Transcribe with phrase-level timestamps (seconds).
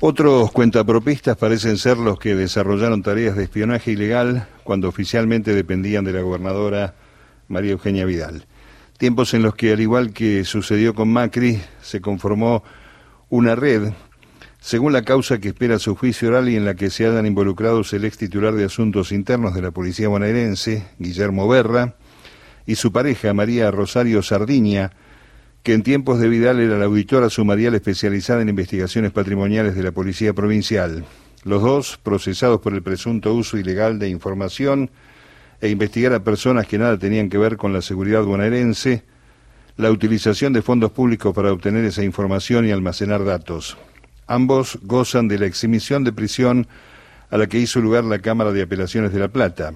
[0.00, 6.12] Otros cuentapropistas parecen ser los que desarrollaron tareas de espionaje ilegal cuando oficialmente dependían de
[6.12, 6.94] la gobernadora
[7.48, 8.46] María Eugenia Vidal.
[8.96, 12.62] Tiempos en los que, al igual que sucedió con Macri, se conformó
[13.28, 13.92] una red,
[14.60, 17.92] según la causa que espera su juicio oral y en la que se hayan involucrados
[17.92, 21.96] el ex titular de Asuntos Internos de la Policía bonaerense, Guillermo Berra,
[22.66, 24.92] y su pareja, María Rosario Sardiña,
[25.62, 29.92] que en tiempos de Vidal era la auditora sumarial especializada en investigaciones patrimoniales de la
[29.92, 31.04] Policía Provincial.
[31.44, 34.90] Los dos procesados por el presunto uso ilegal de información
[35.60, 39.02] e investigar a personas que nada tenían que ver con la seguridad bonaerense,
[39.76, 43.76] la utilización de fondos públicos para obtener esa información y almacenar datos.
[44.26, 46.66] Ambos gozan de la exhibición de prisión
[47.30, 49.72] a la que hizo lugar la Cámara de Apelaciones de La Plata.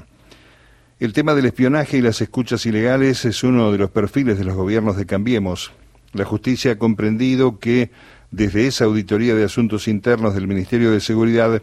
[1.03, 4.55] El tema del espionaje y las escuchas ilegales es uno de los perfiles de los
[4.55, 5.73] gobiernos de Cambiemos.
[6.13, 7.91] La justicia ha comprendido que
[8.31, 11.61] desde esa auditoría de asuntos internos del Ministerio de Seguridad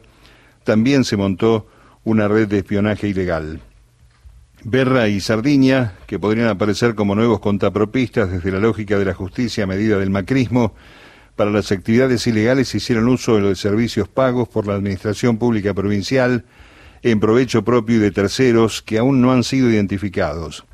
[0.65, 1.69] también se montó
[2.03, 3.61] una red de espionaje ilegal.
[4.65, 9.63] Berra y Sardiña, que podrían aparecer como nuevos contapropistas desde la lógica de la justicia
[9.63, 10.73] a medida del macrismo,
[11.37, 16.43] para las actividades ilegales hicieron uso de los servicios pagos por la Administración Pública Provincial,
[17.03, 20.65] en provecho propio y de terceros que aún no han sido identificados.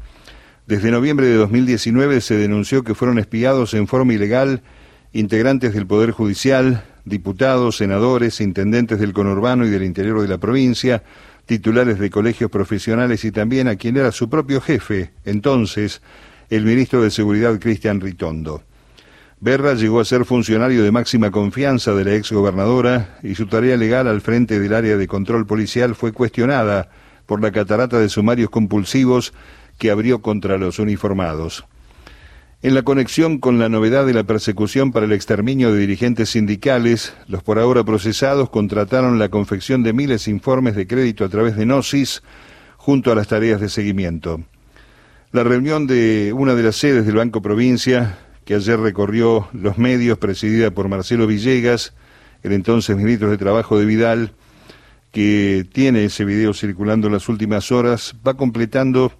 [0.67, 4.61] Desde noviembre de 2019 se denunció que fueron espiados en forma ilegal
[5.13, 11.03] integrantes del Poder Judicial, diputados, senadores, intendentes del conurbano y del interior de la provincia,
[11.45, 16.01] titulares de colegios profesionales y también a quien era su propio jefe, entonces,
[16.49, 18.63] el ministro de Seguridad Cristian Ritondo.
[19.39, 24.07] Berra llegó a ser funcionario de máxima confianza de la exgobernadora y su tarea legal
[24.07, 26.89] al frente del área de control policial fue cuestionada
[27.25, 29.33] por la catarata de sumarios compulsivos
[29.77, 31.65] que abrió contra los uniformados.
[32.61, 37.13] En la conexión con la novedad de la persecución para el exterminio de dirigentes sindicales,
[37.27, 41.57] los por ahora procesados contrataron la confección de miles de informes de crédito a través
[41.57, 42.23] de Gnosis
[42.77, 44.41] junto a las tareas de seguimiento.
[45.31, 50.19] La reunión de una de las sedes del Banco Provincia que ayer recorrió los medios,
[50.19, 51.93] presidida por Marcelo Villegas,
[52.43, 54.33] el entonces ministro de Trabajo de Vidal,
[55.11, 59.11] que tiene ese video circulando en las últimas horas, va completando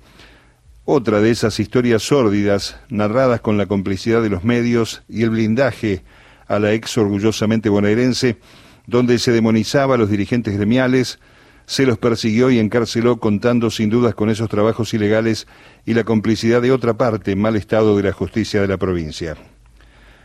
[0.83, 6.03] otra de esas historias sórdidas, narradas con la complicidad de los medios y el blindaje
[6.47, 8.37] a la ex orgullosamente bonaerense,
[8.85, 11.17] donde se demonizaba a los dirigentes gremiales,
[11.65, 15.47] se los persiguió y encarceló contando sin dudas con esos trabajos ilegales
[15.85, 19.35] y la complicidad de otra parte, mal estado de la justicia de la provincia.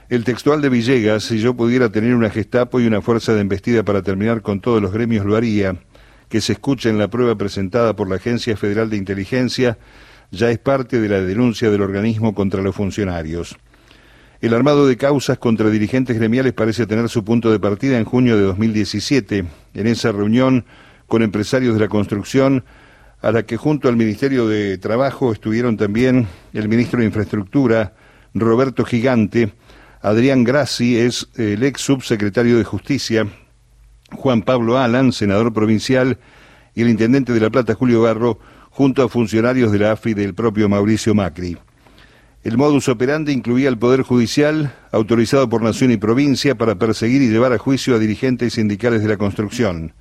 [0.08, 3.84] El textual de Villegas, si yo pudiera tener una Gestapo y una fuerza de embestida
[3.84, 5.76] para terminar con todos los gremios, lo haría,
[6.28, 9.78] que se escuche en la prueba presentada por la Agencia Federal de Inteligencia,
[10.32, 13.56] ya es parte de la denuncia del organismo contra los funcionarios.
[14.40, 18.36] El armado de causas contra dirigentes gremiales parece tener su punto de partida en junio
[18.36, 19.44] de 2017.
[19.74, 20.64] En esa reunión,
[21.10, 22.64] con empresarios de la construcción,
[23.20, 27.94] a la que junto al Ministerio de Trabajo estuvieron también el ministro de Infraestructura,
[28.32, 29.52] Roberto Gigante,
[30.02, 33.26] Adrián Grassi es el ex subsecretario de Justicia,
[34.12, 36.18] Juan Pablo Alan, senador provincial,
[36.76, 38.38] y el intendente de La Plata, Julio Garro,
[38.70, 41.58] junto a funcionarios de la AFI del propio Mauricio Macri.
[42.44, 47.30] El modus operandi incluía el Poder Judicial, autorizado por Nación y Provincia, para perseguir y
[47.30, 49.92] llevar a juicio a dirigentes sindicales de la construcción.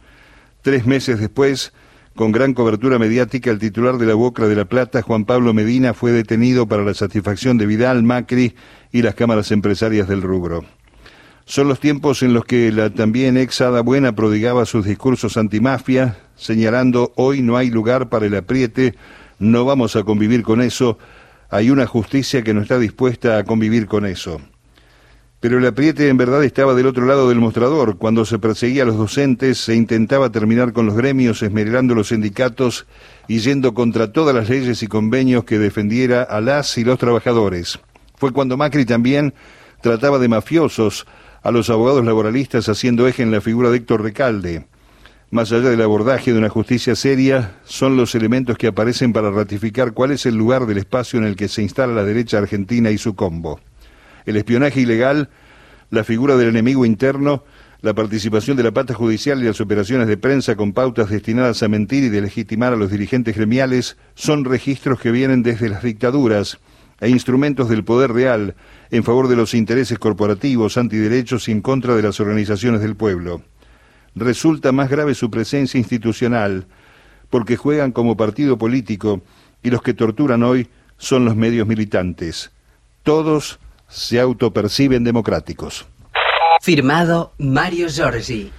[0.61, 1.71] Tres meses después,
[2.15, 5.93] con gran cobertura mediática, el titular de la Boca de la Plata, Juan Pablo Medina,
[5.93, 8.55] fue detenido para la satisfacción de Vidal, Macri
[8.91, 10.65] y las cámaras empresarias del rubro.
[11.45, 16.17] Son los tiempos en los que la también ex Ada Buena prodigaba sus discursos antimafia,
[16.35, 18.95] señalando hoy no hay lugar para el apriete,
[19.39, 20.97] no vamos a convivir con eso,
[21.49, 24.41] hay una justicia que no está dispuesta a convivir con eso.
[25.39, 27.97] Pero el apriete en verdad estaba del otro lado del mostrador.
[27.97, 32.87] Cuando se perseguía a los docentes, se intentaba terminar con los gremios, esmerando los sindicatos
[33.29, 37.79] y yendo contra todas las leyes y convenios que defendiera a las y los trabajadores.
[38.17, 39.33] Fue cuando Macri también
[39.81, 41.07] trataba de mafiosos
[41.41, 44.67] a los abogados laboralistas haciendo eje en la figura de Héctor Recalde.
[45.31, 49.93] Más allá del abordaje de una justicia seria, son los elementos que aparecen para ratificar
[49.93, 52.97] cuál es el lugar del espacio en el que se instala la derecha argentina y
[52.97, 53.61] su combo
[54.29, 55.29] el espionaje ilegal,
[55.89, 57.43] la figura del enemigo interno,
[57.81, 61.67] la participación de la pata judicial y las operaciones de prensa con pautas destinadas a
[61.67, 66.59] mentir y de legitimar a los dirigentes gremiales son registros que vienen desde las dictaduras
[66.99, 68.53] e instrumentos del poder real
[68.91, 73.41] en favor de los intereses corporativos, antiderechos y en contra de las organizaciones del pueblo.
[74.13, 76.67] Resulta más grave su presencia institucional,
[77.31, 79.23] porque juegan como partido político
[79.63, 80.67] y los que torturan hoy
[80.97, 82.51] son los medios militantes.
[83.01, 83.59] Todos
[83.89, 85.85] se autoperciben democráticos.
[86.61, 88.51] Firmado Mario Giorgi.